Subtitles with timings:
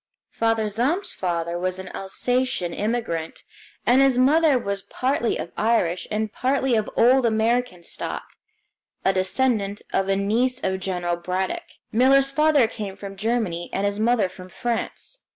[0.31, 3.43] Father Zahm's father was an Alsacian immigrant,
[3.85, 8.23] and his mother was partly of Irish and partly of old American stock,
[9.05, 11.77] a descendant of a niece of General Braddock.
[11.91, 15.21] Miller's father came from Germany, and his mother from France.